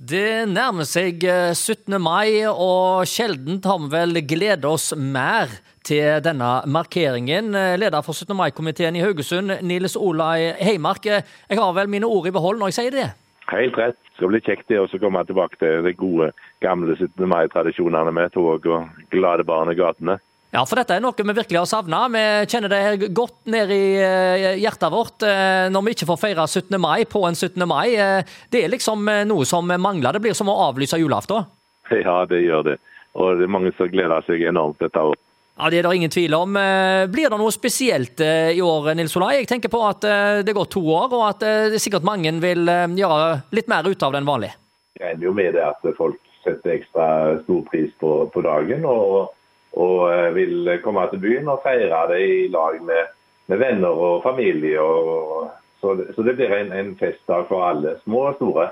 [0.00, 1.92] Det nærmer seg 17.
[1.92, 5.52] Eh, mai, og sjelden har vi vel gledet oss mer
[5.84, 7.50] til denne markeringen.
[7.52, 8.32] Eh, leder for 17.
[8.32, 11.04] mai-komiteen i Haugesund, Nils Olai Heimark.
[11.04, 13.06] Eh, jeg har vel mine ord i behold når jeg sier det?
[13.52, 14.00] Helt rett.
[14.00, 16.30] Det skal bli kjekt det å komme tilbake til de gode,
[16.64, 17.28] gamle 17.
[17.28, 20.16] mai-tradisjonene med tog og glade barn i gatene.
[20.50, 22.00] Ja, for dette er noe vi virkelig har savna.
[22.10, 26.46] Vi kjenner det godt ned i eh, hjertet vårt eh, når vi ikke får feire
[26.46, 26.74] 17.
[26.82, 27.62] mai på en 17.
[27.70, 27.94] mai.
[27.94, 30.16] Eh, det er liksom noe som mangler.
[30.16, 31.46] Det blir som å avlyse julaften.
[31.90, 32.76] Ja, det gjør det.
[33.18, 35.18] Og det er mange som gleder seg enormt dette året.
[35.58, 36.54] Ja, Det er det ingen tvil om.
[37.10, 39.40] Blir det noe spesielt i år, Nils Olai?
[39.40, 40.06] Jeg tenker på at
[40.46, 41.42] det går to år, og at
[41.74, 43.26] det sikkert mange vil gjøre
[43.58, 44.52] litt mer ut av det enn vanlig.
[44.96, 47.10] Jeg regner jo med det at folk setter ekstra
[47.42, 48.86] stor pris på, på dagen.
[48.86, 49.34] og
[49.78, 53.14] og eh, vil komme til byen og feire det i lag med,
[53.46, 54.80] med venner og familie.
[54.80, 58.70] Og, så, så, det blir en, en, festdag for alle, små og store.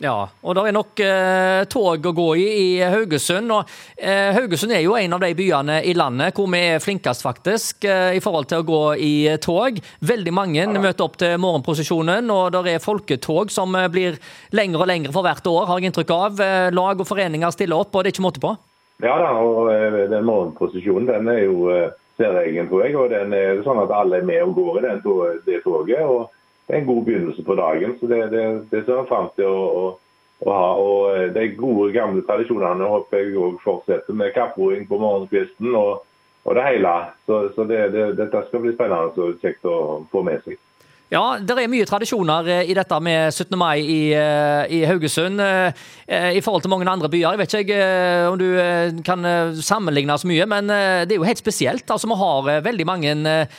[0.00, 3.52] Ja, og det er nok eh, tog å gå i i Haugesund.
[3.52, 3.68] og
[4.00, 7.84] eh, Haugesund er jo en av de byene i landet hvor vi er flinkest, faktisk,
[7.84, 9.12] eh, i forhold til å gå i
[9.44, 9.76] tog.
[10.00, 10.72] Veldig mange ja.
[10.72, 14.16] møter opp til morgenprosesjonen, og det er folketog som eh, blir
[14.56, 16.42] lengre og lengre for hvert år, har jeg inntrykk av.
[16.48, 18.56] Eh, lag og foreninger stiller opp, og det er ikke måte på?
[19.00, 22.96] Ja da, og eh, den morgenposisjonen den er jo eh, særegen, tror jeg.
[22.96, 25.00] og den er sånn at Alle er med og går i den,
[25.46, 26.04] det toget.
[26.04, 26.30] og
[26.66, 27.96] Det er en god begynnelse på dagen.
[28.00, 29.84] så Det, det, det ser jeg fram til å, å,
[30.44, 30.68] å, ha.
[30.76, 36.04] og eh, De gode, gamle tradisjonene håper jeg òg fortsetter med kapproing på morgenkvisten og,
[36.44, 36.96] og det hele.
[37.26, 37.86] Så, så det,
[38.20, 40.60] dette skal bli spennende og kjekt å få med seg.
[41.10, 43.56] Ja, det er mye tradisjoner eh, i dette med 17.
[43.58, 45.72] mai i, eh, i, Haugesund eh,
[46.36, 47.32] i forhold til mange andre byer.
[47.34, 47.78] Jeg vet ikke
[48.30, 48.46] om du
[49.02, 49.26] kan
[49.58, 51.90] sammenligne så mye, men det er jo helt spesielt.
[51.90, 53.14] Altså, Vi har veldig mange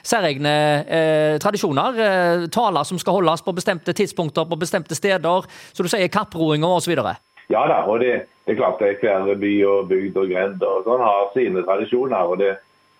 [0.00, 0.54] særegne
[0.88, 2.48] eh, tradisjoner.
[2.48, 5.44] Taler som skal holdes på bestemte tidspunkter på bestemte steder.
[5.72, 6.96] Så du sier kapproinger osv.
[7.52, 10.88] Ja da, og det, det, er klart at hver by og bygd og grend og
[10.88, 12.24] sånn har sine tradisjoner.
[12.24, 12.54] og det,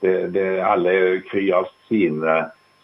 [0.04, 2.36] det, det Alle er av sine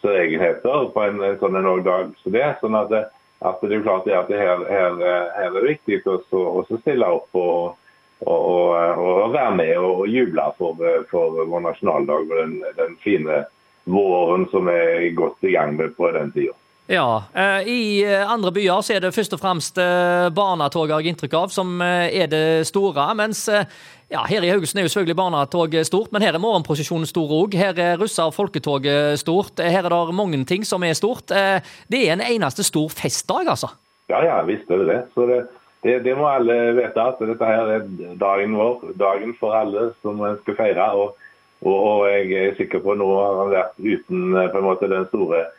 [0.08, 2.48] egenheter på en, sånn en dag som det.
[2.60, 3.04] sånn at det,
[3.40, 4.98] at det er klart det at det her, her,
[5.36, 7.76] her er viktig å stille opp og,
[8.20, 13.44] og, og, og, være med og juble for, for vår nasjonaldag og den, den, fine
[13.88, 16.56] våren som er godt i gang med på den tida.
[16.90, 21.12] Ja, eh, I andre byer så er det først og fremst eh, barnetog har jeg
[21.12, 23.04] inntrykk av, som eh, er det store.
[23.14, 27.30] Mens ja, her i Haugesund er jo selvfølgelig barnetog stort, men her er morgenprosesjonen stor
[27.36, 27.54] òg.
[27.54, 29.62] Her er russer folketoget stort.
[29.62, 31.30] Her er det mange ting som er stort.
[31.30, 33.70] Det er en eneste stor festdag, altså?
[34.10, 34.98] Ja, ja, visst er det det.
[35.14, 35.38] Så det,
[35.86, 37.86] det, det må alle vite, at dette her er
[38.18, 38.96] dagen vår.
[38.98, 40.90] Dagen for alle som skal feire.
[40.98, 41.14] Og,
[41.62, 44.90] og, og jeg er sikker på at nå har han vært uten på en måte
[44.90, 45.56] den store eh,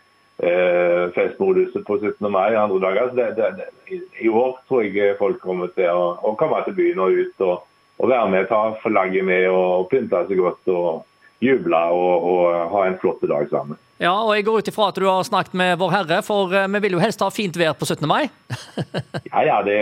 [1.15, 2.25] festmoduset på 17.
[2.33, 3.11] mai andre dager.
[3.13, 7.03] Det, det, det, I år tror jeg folk kommer til å, å komme til byen
[7.03, 7.67] og ut og,
[8.01, 11.03] og være med, ta flagget med og pynte seg godt og
[11.41, 13.79] juble og, og, ha en flott dag sammen.
[14.01, 16.69] Ja, og Jeg går ut ifra at du har snakket med Vår Herre, for eh,
[16.73, 18.07] vi vil jo helst ha fint vær på 17.
[18.09, 18.29] mai?
[19.31, 19.77] ja, ja, det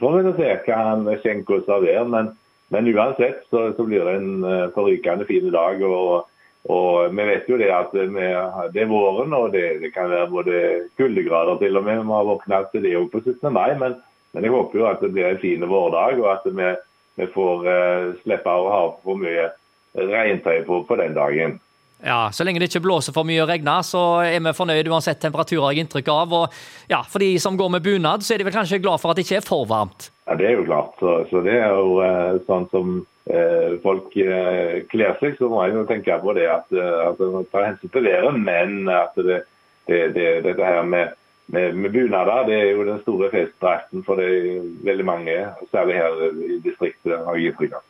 [0.00, 2.04] får vi se hva han skjenker oss av vær.
[2.08, 2.34] Men,
[2.72, 5.80] men uansett så, så, blir det en uh, forrykende fin dag.
[5.84, 6.28] og
[6.68, 8.26] og Vi vet jo det at vi,
[8.74, 10.58] det er våren, og det, det, kan være både
[10.98, 12.02] kuldegrader til og med.
[12.04, 13.52] Vi har våkna til det òg på 17.
[13.52, 13.96] mai, men,
[14.32, 16.68] men, jeg håper jo at det blir en fin vårdag, og at vi,
[17.16, 19.48] vi får uh, slippe å ha for mye
[19.96, 21.56] regntøy på, på den dagen.
[22.04, 25.20] Ja, Så lenge det ikke blåser for mye og regner, så er vi fornøyd uansett
[25.20, 26.32] temperaturer, har jeg inntrykk av.
[26.32, 29.12] Og ja, For de som går med bunad, så er de vel kanskje glad for
[29.12, 30.10] at det ikke er for varmt?
[30.26, 30.96] Ja, Det er jo klart.
[31.00, 35.64] Så, så det er jo uh, sånn som eh, folk eh, kler seg, så må
[35.66, 38.38] jeg jo tenke på det at, at man tar hensyn til været.
[38.38, 39.42] Men at det,
[39.90, 41.12] det, det, dette her med,
[41.52, 45.38] med, med bunader, det er jo den store festdrakten for det veldig mange,
[45.74, 47.82] særlig her i distriktet, har jeg.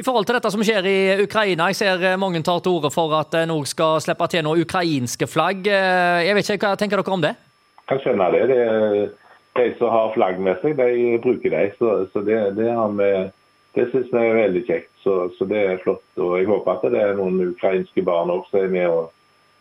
[0.00, 2.88] I forhold til dette som skjer i Ukraina, jeg ser eh, mange tar til orde
[2.94, 5.66] for at en òg skal slippe til noen ukrainske flagg.
[5.68, 7.34] Eh, jeg vet ikke, Hva tenker dere om det?
[7.82, 8.46] Jeg kan skjønne det.
[8.48, 8.60] det
[9.58, 11.66] de som har flagg med seg, de bruker de.
[11.76, 12.70] Så, så det, det,
[13.76, 14.90] det syns vi er veldig kjekt.
[15.04, 16.06] Så, så, det er flott.
[16.16, 19.10] Og jeg håper at det er noen ukrainske barn også er med og,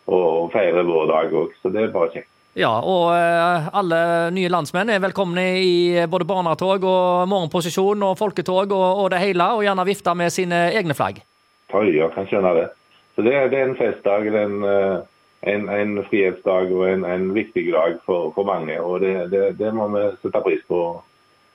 [0.08, 1.52] og feirer vår dag òg.
[1.60, 2.32] Så det er bare kjekt.
[2.60, 4.00] Ja, og eh, alle
[4.36, 5.76] nye landsmenn er velkomne i
[6.12, 10.66] både barnetog og morgenposisjon og folketog og, og, det hele, og gjerne vifte med sine
[10.76, 11.22] egne flagg.
[11.72, 12.66] Ja, kan skjønne det.
[13.16, 17.70] Så det, det er en festdag, en, er en, en frihetsdag og en, en, viktig
[17.72, 18.76] dag for, for mange.
[18.82, 20.82] Og det, det, det, må vi sette pris på.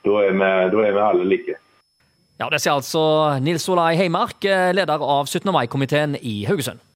[0.05, 1.59] Da er vi, da er vi alle like.
[2.41, 3.05] Ja, Det sier altså
[3.43, 5.53] Nils Olai Heimark, eh, leder av 17.
[5.53, 6.81] mai-komiteen i Haugesund.